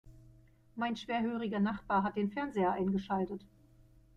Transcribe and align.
Mein 0.75 0.95
schwerhöriger 0.97 1.59
Nachbar 1.59 2.01
hat 2.01 2.15
den 2.15 2.31
Fernseher 2.31 2.71
eingeschaltet. 2.71 3.45